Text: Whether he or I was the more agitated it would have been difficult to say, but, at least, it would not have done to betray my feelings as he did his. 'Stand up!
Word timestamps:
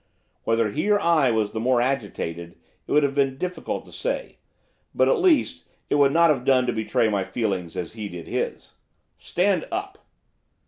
Whether 0.45 0.71
he 0.71 0.89
or 0.89 0.99
I 0.99 1.29
was 1.29 1.51
the 1.51 1.59
more 1.59 1.79
agitated 1.79 2.57
it 2.87 2.91
would 2.91 3.03
have 3.03 3.13
been 3.13 3.37
difficult 3.37 3.85
to 3.85 3.91
say, 3.91 4.37
but, 4.95 5.07
at 5.07 5.19
least, 5.19 5.65
it 5.91 5.95
would 6.01 6.11
not 6.11 6.31
have 6.31 6.43
done 6.43 6.65
to 6.65 6.73
betray 6.73 7.07
my 7.07 7.23
feelings 7.23 7.77
as 7.77 7.93
he 7.93 8.09
did 8.09 8.25
his. 8.25 8.71
'Stand 9.19 9.67
up! 9.71 9.99